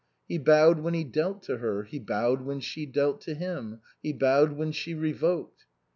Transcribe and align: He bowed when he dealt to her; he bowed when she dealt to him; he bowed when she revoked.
He 0.27 0.39
bowed 0.39 0.79
when 0.79 0.95
he 0.95 1.03
dealt 1.03 1.43
to 1.43 1.57
her; 1.59 1.83
he 1.83 1.99
bowed 1.99 2.41
when 2.41 2.59
she 2.59 2.87
dealt 2.87 3.21
to 3.21 3.35
him; 3.35 3.81
he 4.01 4.11
bowed 4.13 4.53
when 4.53 4.71
she 4.71 4.95
revoked. 4.95 5.65